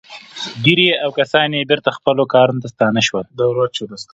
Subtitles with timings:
[0.63, 3.25] ګيري او کسان يې بېرته خپلو کارونو ته ستانه شول.